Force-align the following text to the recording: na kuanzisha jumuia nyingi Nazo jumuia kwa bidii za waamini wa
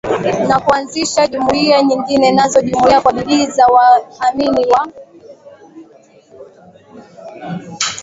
na 0.47 0.59
kuanzisha 0.59 1.27
jumuia 1.27 1.83
nyingi 1.83 2.31
Nazo 2.31 2.61
jumuia 2.61 3.01
kwa 3.01 3.13
bidii 3.13 3.47
za 3.47 3.67
waamini 3.67 4.67
wa 4.67 4.89